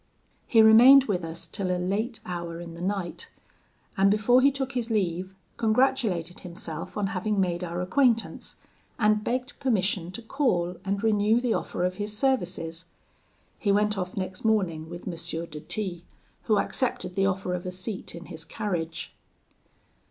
"He 0.47 0.63
remained 0.63 1.03
with 1.03 1.23
us 1.23 1.45
till 1.45 1.69
a 1.69 1.77
late 1.77 2.21
hour 2.25 2.59
in 2.59 2.73
the 2.73 2.81
night, 2.81 3.29
and 3.95 4.09
before 4.09 4.41
he 4.41 4.51
took 4.51 4.71
his 4.71 4.89
leave, 4.89 5.35
congratulated 5.57 6.39
himself 6.39 6.97
on 6.97 7.05
having 7.13 7.39
made 7.39 7.63
our 7.63 7.81
acquaintance, 7.81 8.55
and 8.97 9.23
begged 9.23 9.59
permission 9.59 10.11
to 10.13 10.23
call 10.23 10.77
and 10.83 11.03
renew 11.03 11.39
the 11.39 11.53
offer 11.53 11.83
of 11.85 11.97
his 11.97 12.17
services. 12.17 12.85
He 13.59 13.71
went 13.71 13.95
off 13.95 14.17
next 14.17 14.43
morning 14.43 14.89
with 14.89 15.07
M. 15.07 15.13
de 15.51 15.59
T, 15.59 16.03
who 16.45 16.57
accepted 16.57 17.13
the 17.13 17.27
offer 17.27 17.53
of 17.53 17.67
a 17.67 17.71
seat 17.71 18.15
in 18.15 18.25
his 18.25 18.43
carriage. 18.43 19.13